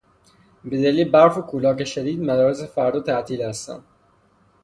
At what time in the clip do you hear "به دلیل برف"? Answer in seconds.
0.63-1.37